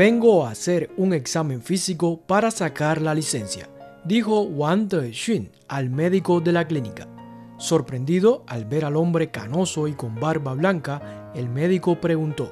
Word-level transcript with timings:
Vengo 0.00 0.46
a 0.46 0.52
hacer 0.52 0.90
un 0.96 1.12
examen 1.12 1.60
físico 1.60 2.22
para 2.26 2.50
sacar 2.50 3.02
la 3.02 3.14
licencia, 3.14 3.68
dijo 4.02 4.44
Wang 4.44 4.88
Dexun 4.88 5.50
al 5.68 5.90
médico 5.90 6.40
de 6.40 6.52
la 6.52 6.66
clínica. 6.66 7.06
Sorprendido 7.58 8.42
al 8.46 8.64
ver 8.64 8.86
al 8.86 8.96
hombre 8.96 9.30
canoso 9.30 9.88
y 9.88 9.92
con 9.92 10.18
barba 10.18 10.54
blanca, 10.54 11.30
el 11.34 11.50
médico 11.50 12.00
preguntó, 12.00 12.50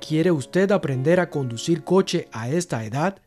¿Quiere 0.00 0.30
usted 0.30 0.70
aprender 0.70 1.18
a 1.18 1.30
conducir 1.30 1.82
coche 1.82 2.28
a 2.30 2.48
esta 2.48 2.84
edad? 2.84 3.20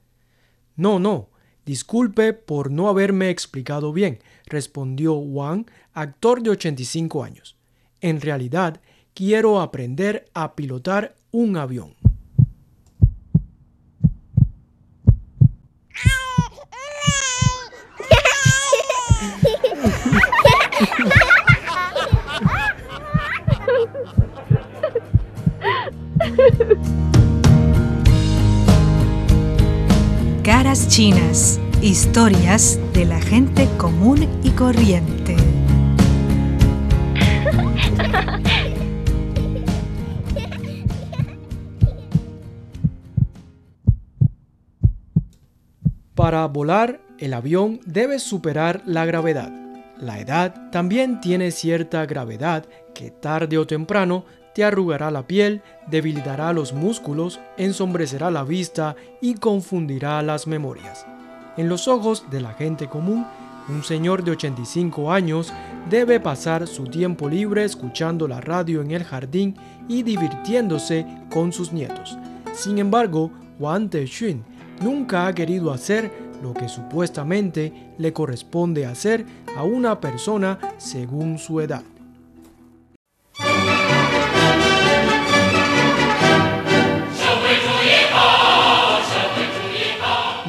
No, 0.78 0.98
no, 0.98 1.28
disculpe 1.66 2.32
por 2.32 2.72
no 2.72 2.88
haberme 2.88 3.30
explicado 3.32 3.92
bien, 3.92 4.20
respondió 4.46 5.16
Wang, 5.16 5.66
actor 5.92 6.42
de 6.42 6.52
85 6.52 7.22
años. 7.22 7.58
En 8.00 8.22
realidad, 8.22 8.80
quiero 9.14 9.60
aprender 9.60 10.24
a 10.34 10.56
pilotar 10.56 11.18
un 11.32 11.58
avión. 11.58 11.97
Chinas, 30.98 31.60
historias 31.80 32.80
de 32.92 33.06
la 33.06 33.22
gente 33.22 33.70
común 33.78 34.28
y 34.42 34.50
corriente. 34.50 35.36
Para 46.16 46.48
volar, 46.48 47.00
el 47.20 47.36
avión 47.36 47.80
debe 47.86 48.18
superar 48.18 48.82
la 48.88 49.06
gravedad. 49.06 49.52
La 50.00 50.20
edad 50.20 50.72
también 50.72 51.22
tiene 51.22 51.52
cierta 51.52 52.08
gravedad 52.08 52.66
que 52.96 53.12
tarde 53.12 53.60
o 53.60 53.68
temprano 53.68 54.26
arrugará 54.64 55.12
la 55.12 55.28
piel, 55.28 55.62
debilitará 55.88 56.54
los 56.54 56.74
músculos, 56.74 57.40
ensombrecerá 57.58 58.32
la 58.32 58.44
vista 58.44 58.96
y 59.22 59.36
confundirá 59.36 60.22
las 60.22 60.48
memorias. 60.48 61.06
En 61.58 61.70
los 61.70 61.88
ojos 61.88 62.26
de 62.30 62.42
la 62.42 62.54
gente 62.54 62.88
común, 62.88 63.26
un 63.70 63.84
señor 63.84 64.24
de 64.24 64.32
85 64.32 65.12
años 65.12 65.52
debe 65.90 66.20
pasar 66.20 66.68
su 66.68 66.86
tiempo 66.86 67.28
libre 67.28 67.66
escuchando 67.66 68.28
la 68.28 68.40
radio 68.40 68.82
en 68.82 68.92
el 68.92 69.04
jardín 69.04 69.56
y 69.88 70.04
divirtiéndose 70.04 71.06
con 71.30 71.52
sus 71.52 71.74
nietos. 71.74 72.18
Sin 72.54 72.78
embargo, 72.78 73.32
Wang 73.60 73.90
Teixun 73.90 74.44
nunca 74.82 75.28
ha 75.28 75.34
querido 75.34 75.72
hacer 75.72 76.12
lo 76.42 76.54
que 76.54 76.70
supuestamente 76.70 77.74
le 77.98 78.14
corresponde 78.14 78.86
hacer 78.86 79.26
a 79.58 79.64
una 79.64 80.00
persona 80.00 80.60
según 80.78 81.38
su 81.38 81.60
edad. 81.60 81.84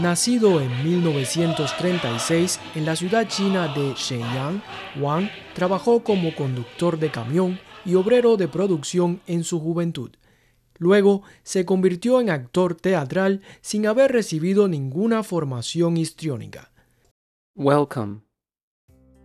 Nacido 0.09 0.59
en 0.63 0.71
1936 0.85 2.61
en 2.77 2.87
la 2.87 2.97
ciudad 2.97 3.29
china 3.29 3.69
de 3.75 3.93
Shenyang, 3.93 4.63
Wang 4.99 5.29
trabajó 5.55 6.03
como 6.03 6.35
conductor 6.35 6.99
de 6.99 7.11
camión 7.11 7.61
y 7.85 7.95
obrero 7.95 8.39
de 8.39 8.49
producción 8.49 9.21
en 9.27 9.45
su 9.45 9.61
juventud. 9.61 10.13
Luego 10.79 11.25
se 11.43 11.67
convirtió 11.67 12.23
en 12.23 12.31
actor 12.31 12.75
teatral 12.75 13.43
sin 13.61 13.87
haber 13.87 14.11
recibido 14.11 14.67
ninguna 14.67 15.23
formación 15.23 15.99
histriónica. 15.99 16.73
Welcome. 17.55 18.23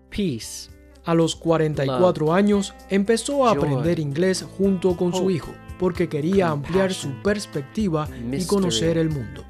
Peace. 0.10 0.70
A 1.06 1.14
los 1.14 1.38
44 1.38 2.34
años 2.34 2.74
empezó 2.90 3.48
a 3.48 3.52
aprender 3.52 4.00
inglés 4.00 4.46
junto 4.58 4.98
con 4.98 5.14
su 5.14 5.32
hijo 5.32 5.54
porque 5.80 6.10
quería 6.10 6.50
ampliar 6.50 6.94
su 6.94 7.22
perspectiva 7.24 8.10
y 8.30 8.46
conocer 8.46 8.98
el 8.98 9.10
mundo. 9.10 9.46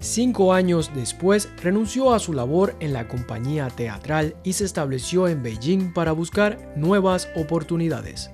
Cinco 0.00 0.52
años 0.52 0.92
después 0.94 1.48
renunció 1.60 2.14
a 2.14 2.20
su 2.20 2.32
labor 2.32 2.76
en 2.78 2.92
la 2.92 3.08
compañía 3.08 3.68
teatral 3.68 4.36
y 4.44 4.52
se 4.52 4.64
estableció 4.64 5.26
en 5.26 5.42
Beijing 5.42 5.92
para 5.92 6.12
buscar 6.12 6.72
nuevas 6.76 7.28
oportunidades. 7.34 8.30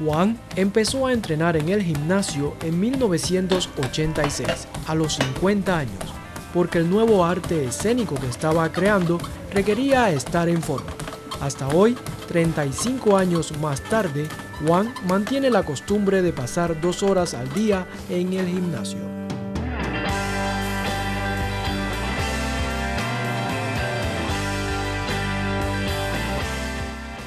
Wang 0.00 0.38
empezó 0.56 1.06
a 1.06 1.12
entrenar 1.12 1.56
en 1.58 1.68
el 1.68 1.82
gimnasio 1.82 2.56
en 2.62 2.80
1986, 2.80 4.68
a 4.86 4.94
los 4.94 5.14
50 5.16 5.76
años, 5.76 6.14
porque 6.54 6.78
el 6.78 6.88
nuevo 6.88 7.24
arte 7.24 7.64
escénico 7.64 8.14
que 8.14 8.28
estaba 8.28 8.70
creando 8.72 9.18
requería 9.52 10.10
estar 10.10 10.48
en 10.48 10.62
forma. 10.62 10.92
Hasta 11.40 11.68
hoy, 11.68 11.96
35 12.28 13.16
años 13.16 13.52
más 13.58 13.82
tarde, 13.82 14.26
Wang 14.66 14.88
mantiene 15.06 15.50
la 15.50 15.62
costumbre 15.62 16.22
de 16.22 16.32
pasar 16.32 16.80
dos 16.80 17.02
horas 17.02 17.34
al 17.34 17.52
día 17.54 17.86
en 18.10 18.32
el 18.32 18.46
gimnasio. 18.46 18.98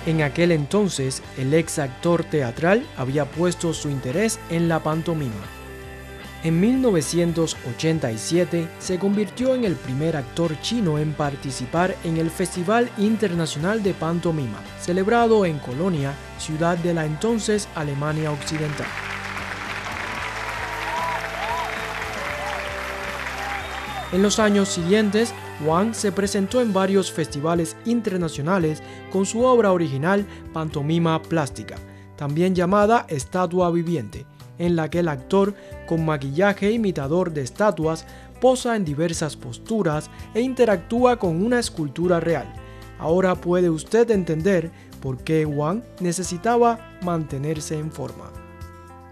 En 0.06 0.24
aquel 0.24 0.52
entonces, 0.52 1.22
el 1.38 1.54
ex 1.54 1.78
actor 1.80 2.24
teatral 2.24 2.86
había 2.98 3.26
puesto 3.26 3.72
su 3.74 3.90
interés 3.90 4.40
en 4.50 4.68
la 4.68 4.82
pantomima. 4.82 5.61
En 6.44 6.60
1987 6.60 8.68
se 8.80 8.98
convirtió 8.98 9.54
en 9.54 9.64
el 9.64 9.76
primer 9.76 10.18
actor 10.18 10.60
chino 10.62 10.98
en 10.98 11.14
participar 11.14 11.96
en 12.04 12.18
el 12.18 12.32
Festival 12.32 12.90
Internacional 12.98 13.84
de 13.84 13.94
Pantomima, 13.94 14.58
celebrado 14.80 15.46
en 15.46 15.60
Colonia, 15.60 16.16
ciudad 16.40 16.80
de 16.80 16.96
la 16.96 17.06
entonces 17.06 17.68
Alemania 17.76 18.32
Occidental. 18.32 18.88
En 24.12 24.24
los 24.24 24.40
años 24.40 24.68
siguientes, 24.68 25.36
Wang 25.64 25.94
se 25.94 26.12
presentó 26.12 26.60
en 26.60 26.74
varios 26.74 27.12
festivales 27.12 27.78
internacionales 27.86 28.82
con 29.12 29.28
su 29.28 29.44
obra 29.44 29.72
original 29.72 30.26
Pantomima 30.54 31.22
Plástica, 31.22 31.76
también 32.18 32.56
llamada 32.56 33.06
Estatua 33.10 33.70
Viviente, 33.70 34.26
en 34.58 34.76
la 34.76 34.90
que 34.90 35.00
el 35.00 35.08
actor, 35.08 35.56
con 35.88 36.06
maquillaje 36.06 36.72
imitador 36.72 37.34
de 37.34 37.42
estatuas, 37.42 38.06
posa 38.40 38.76
en 38.76 38.86
diversas 38.86 39.36
posturas 39.38 40.10
e 40.34 40.42
interactúa 40.42 41.18
con 41.18 41.44
una 41.44 41.60
escultura 41.60 42.20
real. 42.20 42.52
Ahora 43.00 43.36
puede 43.36 43.70
usted 43.70 44.10
entender 44.12 44.72
por 45.02 45.24
qué 45.24 45.46
Wang 45.46 45.84
necesitaba 46.00 46.98
mantenerse 47.02 47.78
en 47.78 47.92
forma. 47.92 48.32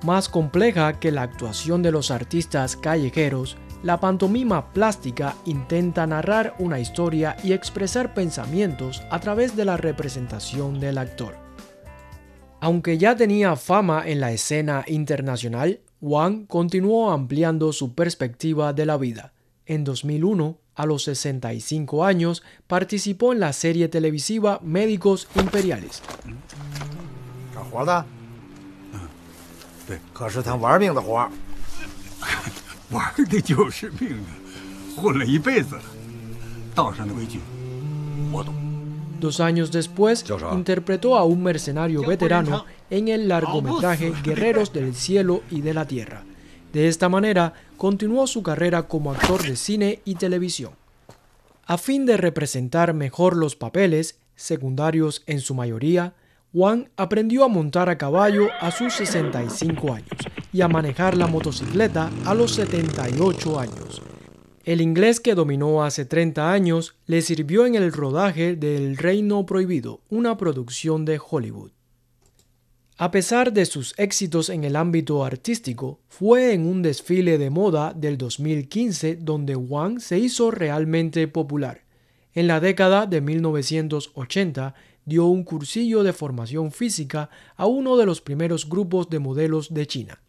Más 0.03 0.29
compleja 0.29 0.99
que 0.99 1.11
la 1.11 1.23
actuación 1.23 1.81
de 1.83 1.91
los 1.91 2.11
artistas 2.11 2.77
callejeros, 2.77 3.57
la 3.83 3.99
pantomima 3.99 4.71
plástica 4.71 5.35
intenta 5.45 6.05
narrar 6.05 6.55
una 6.59 6.79
historia 6.79 7.35
y 7.43 7.53
expresar 7.53 8.13
pensamientos 8.13 9.01
a 9.09 9.19
través 9.19 9.55
de 9.55 9.65
la 9.65 9.77
representación 9.77 10.79
del 10.79 10.97
actor. 10.97 11.48
Aunque 12.61 12.97
ya 12.97 13.15
tenía 13.15 13.55
fama 13.55 14.03
en 14.05 14.19
la 14.19 14.31
escena 14.31 14.83
internacional, 14.87 15.79
Wang 16.01 16.45
continuó 16.45 17.11
ampliando 17.11 17.71
su 17.71 17.95
perspectiva 17.95 18.73
de 18.73 18.85
la 18.85 18.97
vida. 18.97 19.33
En 19.65 19.83
2001, 19.83 20.57
a 20.75 20.85
los 20.85 21.03
65 21.03 22.03
años, 22.03 22.43
participó 22.67 23.33
en 23.33 23.39
la 23.39 23.53
serie 23.53 23.87
televisiva 23.87 24.59
Médicos 24.63 25.27
Imperiales. 25.35 26.01
Dos 39.19 39.39
años 39.39 39.71
después, 39.71 40.23
interpretó 40.53 41.17
a 41.17 41.23
un 41.25 41.43
mercenario 41.43 42.01
veterano 42.03 42.65
en 42.89 43.09
el 43.09 43.27
largometraje 43.27 44.13
Guerreros 44.23 44.71
del 44.71 44.95
Cielo 44.95 45.43
y 45.51 45.61
de 45.61 45.73
la 45.73 45.85
Tierra. 45.85 46.23
De 46.71 46.87
esta 46.87 47.09
manera, 47.09 47.53
continuó 47.77 48.27
su 48.27 48.43
carrera 48.43 48.83
como 48.83 49.11
actor 49.11 49.41
de 49.43 49.55
cine 49.55 50.01
y 50.05 50.15
televisión. 50.15 50.73
A 51.65 51.77
fin 51.77 52.05
de 52.05 52.17
representar 52.17 52.93
mejor 52.93 53.35
los 53.35 53.55
papeles, 53.55 54.19
secundarios 54.35 55.23
en 55.25 55.41
su 55.41 55.53
mayoría, 55.53 56.13
Wang 56.53 56.89
aprendió 56.95 57.43
a 57.43 57.47
montar 57.47 57.89
a 57.89 57.97
caballo 57.97 58.47
a 58.59 58.71
sus 58.71 58.93
65 58.93 59.93
años 59.93 60.09
y 60.51 60.61
a 60.61 60.67
manejar 60.67 61.15
la 61.15 61.27
motocicleta 61.27 62.09
a 62.25 62.33
los 62.33 62.55
78 62.55 63.59
años. 63.59 64.01
El 64.65 64.81
inglés 64.81 65.19
que 65.19 65.35
dominó 65.35 65.83
hace 65.83 66.05
30 66.05 66.51
años 66.51 66.95
le 67.05 67.21
sirvió 67.21 67.65
en 67.65 67.75
el 67.75 67.93
rodaje 67.93 68.55
de 68.55 68.75
El 68.75 68.97
Reino 68.97 69.45
Prohibido, 69.45 70.01
una 70.09 70.37
producción 70.37 71.05
de 71.05 71.19
Hollywood. 71.19 71.71
A 72.97 73.11
pesar 73.11 73.53
de 73.53 73.65
sus 73.65 73.93
éxitos 73.97 74.49
en 74.49 74.65
el 74.65 74.75
ámbito 74.75 75.23
artístico, 75.23 76.01
fue 76.09 76.53
en 76.53 76.67
un 76.67 76.81
desfile 76.81 77.37
de 77.37 77.49
moda 77.49 77.93
del 77.93 78.17
2015 78.17 79.15
donde 79.15 79.55
Wang 79.55 80.01
se 80.01 80.19
hizo 80.19 80.51
realmente 80.51 81.29
popular. 81.29 81.85
En 82.33 82.47
la 82.47 82.59
década 82.59 83.05
de 83.05 83.21
1980 83.21 84.75
dio 85.05 85.27
un 85.27 85.45
cursillo 85.45 86.03
de 86.03 86.11
formación 86.11 86.73
física 86.73 87.29
a 87.55 87.65
uno 87.65 87.95
de 87.95 88.05
los 88.05 88.19
primeros 88.19 88.67
grupos 88.67 89.09
de 89.09 89.19
modelos 89.19 89.73
de 89.73 89.87
China. 89.87 90.21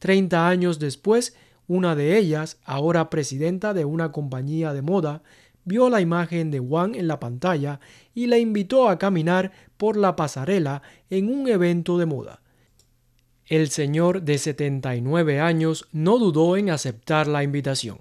Treinta 0.00 0.48
años 0.48 0.80
después, 0.80 1.36
una 1.70 1.94
de 1.94 2.18
ellas, 2.18 2.58
ahora 2.64 3.10
presidenta 3.10 3.74
de 3.74 3.84
una 3.84 4.10
compañía 4.10 4.72
de 4.72 4.82
moda, 4.82 5.22
vio 5.64 5.88
la 5.88 6.00
imagen 6.00 6.50
de 6.50 6.58
Wang 6.58 6.96
en 6.96 7.06
la 7.06 7.20
pantalla 7.20 7.78
y 8.12 8.26
la 8.26 8.38
invitó 8.38 8.88
a 8.88 8.98
caminar 8.98 9.52
por 9.76 9.96
la 9.96 10.16
pasarela 10.16 10.82
en 11.10 11.32
un 11.32 11.46
evento 11.46 11.96
de 11.96 12.06
moda. 12.06 12.42
El 13.46 13.70
señor 13.70 14.22
de 14.22 14.38
79 14.38 15.38
años 15.38 15.86
no 15.92 16.18
dudó 16.18 16.56
en 16.56 16.70
aceptar 16.70 17.28
la 17.28 17.44
invitación. 17.44 18.00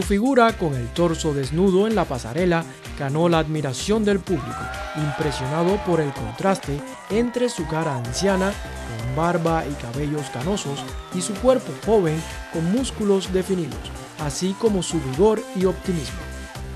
Su 0.00 0.06
figura 0.06 0.56
con 0.56 0.74
el 0.74 0.88
torso 0.94 1.34
desnudo 1.34 1.86
en 1.86 1.94
la 1.94 2.06
pasarela 2.06 2.64
ganó 2.98 3.28
la 3.28 3.38
admiración 3.38 4.02
del 4.02 4.18
público, 4.18 4.62
impresionado 4.96 5.76
por 5.84 6.00
el 6.00 6.10
contraste 6.14 6.80
entre 7.10 7.50
su 7.50 7.66
cara 7.66 7.96
anciana, 7.96 8.50
con 8.50 9.14
barba 9.14 9.62
y 9.70 9.74
cabellos 9.74 10.30
canosos, 10.30 10.80
y 11.14 11.20
su 11.20 11.34
cuerpo 11.34 11.70
joven 11.84 12.18
con 12.50 12.72
músculos 12.72 13.30
definidos, 13.30 13.78
así 14.20 14.56
como 14.58 14.82
su 14.82 14.98
vigor 15.02 15.42
y 15.54 15.66
optimismo. 15.66 16.20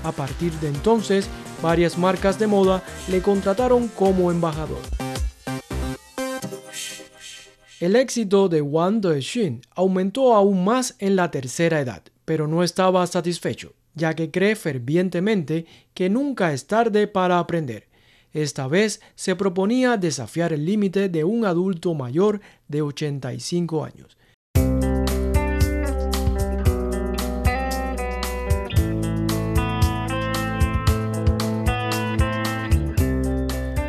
A 0.03 0.11
partir 0.11 0.53
de 0.59 0.67
entonces, 0.67 1.27
varias 1.63 1.97
marcas 1.97 2.37
de 2.37 2.45
moda 2.45 2.83
le 3.07 3.23
contrataron 3.23 3.87
como 3.87 4.29
embajador. 4.29 4.81
El 7.79 7.95
éxito 7.95 8.49
de 8.49 8.61
Wang 8.61 9.01
Dexun 9.01 9.61
aumentó 9.73 10.35
aún 10.35 10.63
más 10.63 10.93
en 10.99 11.15
la 11.15 11.31
tercera 11.31 11.79
edad 11.79 12.03
pero 12.25 12.47
no 12.47 12.63
estaba 12.63 13.05
satisfecho, 13.07 13.73
ya 13.93 14.13
que 14.13 14.31
cree 14.31 14.55
fervientemente 14.55 15.65
que 15.93 16.09
nunca 16.09 16.51
es 16.51 16.67
tarde 16.67 17.07
para 17.07 17.39
aprender. 17.39 17.87
Esta 18.33 18.67
vez 18.67 18.99
se 19.15 19.35
proponía 19.37 19.95
desafiar 19.95 20.51
el 20.51 20.65
límite 20.65 21.07
de 21.07 21.23
un 21.23 21.45
adulto 21.45 21.93
mayor 21.93 22.41
de 22.67 22.81
85 22.81 23.85
años. 23.85 24.17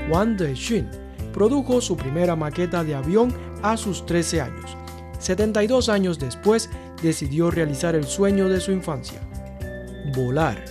Wang 0.08 0.36
Dexun 0.36 0.88
produjo 1.32 1.80
su 1.80 1.96
primera 1.96 2.36
maqueta 2.36 2.84
de 2.84 2.94
avión 2.94 3.34
a 3.62 3.76
sus 3.76 4.06
13 4.06 4.40
años. 4.40 4.76
72 5.18 5.88
años 5.88 6.18
después 6.18 6.70
decidió 7.02 7.50
realizar 7.50 7.94
el 7.94 8.04
sueño 8.04 8.48
de 8.48 8.60
su 8.60 8.72
infancia, 8.72 9.20
volar. 10.14 10.64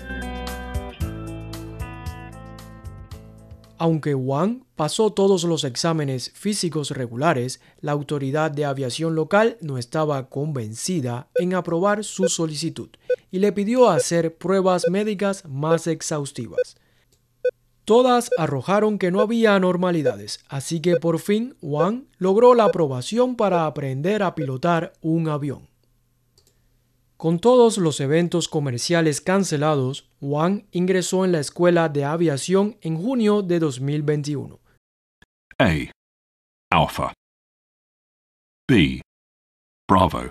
Aunque 3.77 4.16
Wang 4.16 4.63
pasó 4.75 5.12
todos 5.12 5.44
los 5.44 5.66
exámenes 5.66 6.31
físicos 6.33 6.92
regulares, 6.92 7.60
la 7.81 7.92
autoridad 7.92 8.50
de 8.51 8.63
aviación 8.63 9.16
local 9.16 9.57
no 9.62 9.77
estaba 9.77 10.30
convencida 10.30 11.27
en 11.36 11.54
aprobar 11.54 12.04
su 12.06 12.30
solicitud 12.30 12.89
y 13.31 13.39
le 13.39 13.51
pidió 13.51 13.89
hacer 13.89 14.38
pruebas 14.38 14.86
médicas 14.89 15.44
más 15.45 15.88
exhaustivas. 15.88 16.78
Todas 17.83 18.31
arrojaron 18.38 18.98
que 18.98 19.12
no 19.12 19.21
había 19.21 19.56
anormalidades, 19.56 20.39
así 20.48 20.80
que 20.80 20.95
por 20.95 21.19
fin 21.19 21.56
Wang 21.62 22.07
logró 22.18 22.56
la 22.56 22.66
aprobación 22.66 23.36
para 23.36 23.66
aprender 23.68 24.24
a 24.24 24.36
pilotar 24.36 24.94
un 25.01 25.28
avión. 25.28 25.75
Con 27.18 27.40
todos 27.40 27.78
los 27.78 28.02
eventos 28.02 28.50
comerciales 28.50 29.22
cancelados, 29.22 30.10
Wang 30.20 30.66
ingresó 30.72 31.24
en 31.24 31.32
la 31.32 31.40
Escuela 31.40 31.88
de 31.88 32.04
Aviación 32.04 32.78
en 32.82 32.98
junio 32.98 33.42
de 33.42 33.60
2021. 33.60 34.60
A. 35.58 35.92
Alpha. 36.72 37.14
B. 38.68 39.02
Bravo. 39.88 40.30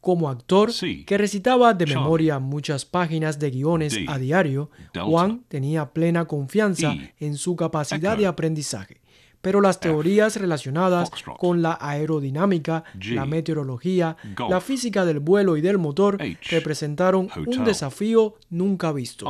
Como 0.00 0.28
actor 0.28 0.70
que 1.04 1.18
recitaba 1.18 1.74
de 1.74 1.84
Charlie. 1.84 2.00
memoria 2.00 2.38
muchas 2.38 2.84
páginas 2.84 3.40
de 3.40 3.50
guiones 3.50 3.94
D. 3.94 4.06
a 4.08 4.18
diario, 4.18 4.70
Delta. 4.78 5.04
Wang 5.04 5.42
tenía 5.48 5.92
plena 5.92 6.26
confianza 6.26 6.92
E. 6.92 7.14
en 7.18 7.36
su 7.36 7.56
capacidad 7.56 8.12
Echo. 8.12 8.20
de 8.20 8.26
aprendizaje. 8.28 9.00
Pero 9.48 9.62
las 9.62 9.80
teorías 9.80 10.36
relacionadas 10.36 11.10
con 11.38 11.62
la 11.62 11.78
aerodinámica, 11.80 12.84
la 13.00 13.24
meteorología, 13.24 14.14
la 14.46 14.60
física 14.60 15.06
del 15.06 15.20
vuelo 15.20 15.56
y 15.56 15.62
del 15.62 15.78
motor 15.78 16.18
representaron 16.50 17.30
un 17.34 17.64
desafío 17.64 18.34
nunca 18.50 18.92
visto. 18.92 19.26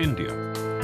India. 0.00 0.83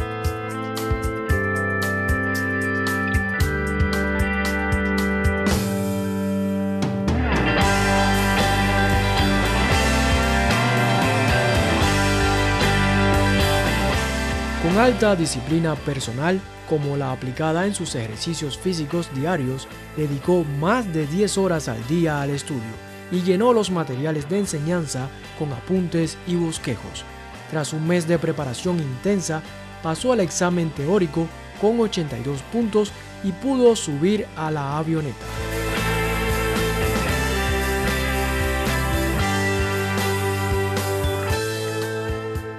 Con 14.71 14.79
alta 14.79 15.17
disciplina 15.17 15.75
personal, 15.75 16.41
como 16.69 16.97
la 16.97 17.11
aplicada 17.11 17.67
en 17.67 17.75
sus 17.75 17.97
ejercicios 17.97 18.57
físicos 18.57 19.13
diarios, 19.13 19.67
dedicó 19.97 20.45
más 20.61 20.93
de 20.93 21.09
10 21.09 21.39
horas 21.39 21.67
al 21.67 21.85
día 21.89 22.23
al 22.23 22.31
estudio 22.31 22.71
y 23.11 23.23
llenó 23.23 23.53
los 23.53 23.73
materiales 23.73 24.29
de 24.31 24.39
enseñanza 24.39 25.09
con 25.41 25.53
apuntes 25.53 26.17
y 26.29 26.37
bosquejos. 26.37 27.05
Tras 27.51 27.73
un 27.73 27.85
mes 27.85 28.07
de 28.07 28.17
preparación 28.21 28.79
intensa, 28.79 29.43
pasó 29.83 30.13
al 30.13 30.21
examen 30.21 30.71
teórico 30.71 31.27
con 31.61 31.81
82 31.81 32.41
puntos 32.53 32.93
y 33.25 33.33
pudo 33.33 33.75
subir 33.75 34.29
a 34.37 34.53
la 34.53 34.79
avioneta. 34.79 35.50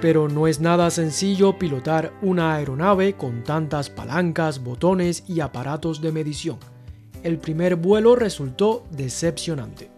Pero 0.02 0.28
no 0.28 0.48
es 0.48 0.58
nada 0.58 0.90
sencillo 0.90 1.60
pilotar 1.60 2.12
una 2.22 2.54
aeronave 2.54 3.12
con 3.12 3.44
tantas 3.44 3.88
palancas, 3.88 4.64
botones 4.64 5.22
y 5.28 5.38
aparatos 5.38 6.00
de 6.00 6.10
medición. 6.10 6.58
El 7.22 7.38
primer 7.38 7.76
vuelo 7.76 8.16
resultó 8.16 8.82
decepcionante. 8.90 9.92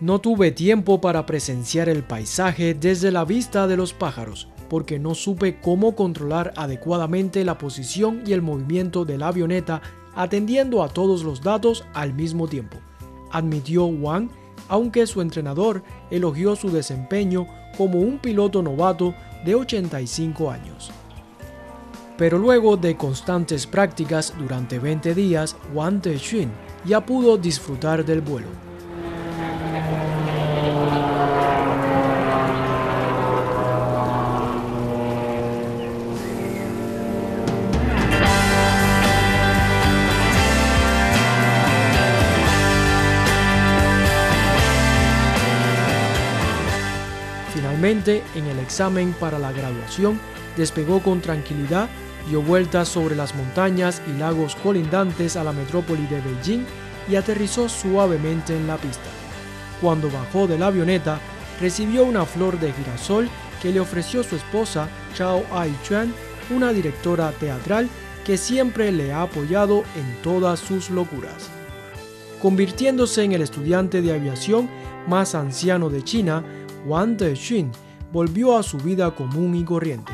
No 0.00 0.22
tuve 0.22 0.52
tiempo 0.52 1.02
para 1.02 1.26
presenciar 1.26 1.90
el 1.90 2.02
paisaje 2.02 2.72
desde 2.72 3.10
la 3.10 3.26
vista 3.26 3.66
de 3.66 3.76
los 3.76 3.92
pájaros, 3.92 4.48
porque 4.70 4.98
no 4.98 5.14
supe 5.14 5.60
cómo 5.60 5.94
controlar 5.94 6.54
adecuadamente 6.56 7.44
la 7.44 7.58
posición 7.58 8.22
y 8.26 8.32
el 8.32 8.40
movimiento 8.40 9.04
de 9.04 9.18
la 9.18 9.28
avioneta 9.28 9.82
atendiendo 10.14 10.82
a 10.82 10.88
todos 10.88 11.24
los 11.24 11.42
datos 11.42 11.84
al 11.92 12.14
mismo 12.14 12.48
tiempo, 12.48 12.78
admitió 13.30 13.84
Wang, 13.84 14.30
aunque 14.68 15.06
su 15.06 15.20
entrenador 15.20 15.82
elogió 16.10 16.56
su 16.56 16.70
desempeño 16.70 17.46
como 17.76 17.98
un 18.00 18.18
piloto 18.18 18.62
novato 18.62 19.14
de 19.44 19.54
85 19.54 20.50
años. 20.50 20.90
Pero 22.16 22.38
luego 22.38 22.76
de 22.76 22.96
constantes 22.96 23.66
prácticas 23.66 24.32
durante 24.38 24.78
20 24.78 25.14
días, 25.14 25.56
Wang 25.74 26.00
Dexun 26.00 26.50
ya 26.84 27.04
pudo 27.04 27.36
disfrutar 27.36 28.04
del 28.04 28.20
vuelo. 28.20 28.48
En 47.84 48.46
el 48.46 48.58
examen 48.60 49.14
para 49.20 49.38
la 49.38 49.52
graduación, 49.52 50.18
despegó 50.56 51.00
con 51.00 51.20
tranquilidad, 51.20 51.90
dio 52.30 52.40
vueltas 52.40 52.88
sobre 52.88 53.14
las 53.14 53.34
montañas 53.34 54.00
y 54.08 54.18
lagos 54.18 54.56
colindantes 54.56 55.36
a 55.36 55.44
la 55.44 55.52
metrópoli 55.52 56.06
de 56.06 56.22
Beijing 56.22 56.64
y 57.10 57.16
aterrizó 57.16 57.68
suavemente 57.68 58.56
en 58.56 58.66
la 58.66 58.78
pista. 58.78 59.10
Cuando 59.82 60.10
bajó 60.10 60.46
de 60.46 60.56
la 60.56 60.68
avioneta, 60.68 61.20
recibió 61.60 62.06
una 62.06 62.24
flor 62.24 62.58
de 62.58 62.72
girasol 62.72 63.28
que 63.60 63.70
le 63.70 63.80
ofreció 63.80 64.22
su 64.22 64.36
esposa 64.36 64.88
Chao 65.14 65.44
Ai-chuan, 65.52 66.10
una 66.48 66.72
directora 66.72 67.32
teatral 67.32 67.90
que 68.24 68.38
siempre 68.38 68.92
le 68.92 69.12
ha 69.12 69.20
apoyado 69.20 69.84
en 69.94 70.22
todas 70.22 70.58
sus 70.58 70.88
locuras. 70.88 71.50
Convirtiéndose 72.40 73.24
en 73.24 73.32
el 73.32 73.42
estudiante 73.42 74.00
de 74.00 74.14
aviación 74.14 74.70
más 75.06 75.34
anciano 75.34 75.90
de 75.90 76.02
China, 76.02 76.42
Wang 76.86 77.16
Dexun 77.16 77.70
volvió 78.12 78.56
a 78.56 78.62
su 78.62 78.78
vida 78.78 79.14
común 79.14 79.54
y 79.54 79.64
corriente. 79.64 80.12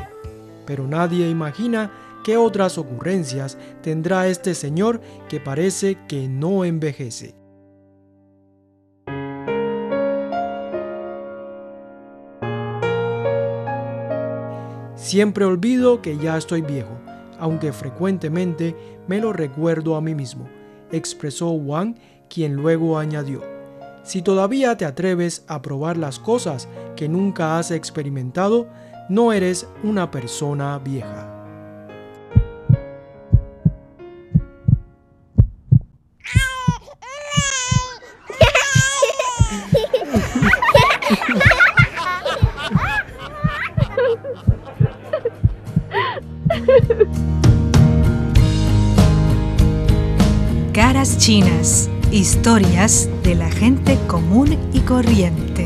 Pero 0.65 0.87
nadie 0.87 1.29
imagina 1.29 1.91
qué 2.23 2.37
otras 2.37 2.77
ocurrencias 2.77 3.57
tendrá 3.81 4.27
este 4.27 4.55
señor 4.55 5.01
que 5.27 5.39
parece 5.39 5.97
que 6.07 6.27
no 6.27 6.63
envejece. 6.65 7.35
Siempre 14.95 15.45
olvido 15.45 16.01
que 16.01 16.17
ya 16.17 16.37
estoy 16.37 16.61
viejo, 16.61 16.97
aunque 17.39 17.73
frecuentemente 17.73 18.75
me 19.07 19.19
lo 19.19 19.33
recuerdo 19.33 19.95
a 19.95 20.01
mí 20.01 20.15
mismo, 20.15 20.47
expresó 20.91 21.49
Wang, 21.49 21.95
quien 22.29 22.53
luego 22.53 22.97
añadió, 22.97 23.41
si 24.03 24.21
todavía 24.21 24.77
te 24.77 24.85
atreves 24.85 25.43
a 25.47 25.61
probar 25.61 25.97
las 25.97 26.19
cosas 26.19 26.67
que 26.95 27.07
nunca 27.07 27.57
has 27.57 27.71
experimentado, 27.71 28.67
no 29.09 29.33
eres 29.33 29.67
una 29.83 30.09
persona 30.11 30.77
vieja. 30.79 31.37
Caras 50.73 51.17
chinas, 51.17 51.89
historias 52.11 53.09
de 53.23 53.35
la 53.35 53.49
gente 53.49 53.97
común 54.07 54.57
y 54.73 54.81
corriente. 54.81 55.65